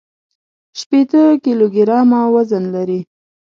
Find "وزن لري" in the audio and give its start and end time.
2.35-2.99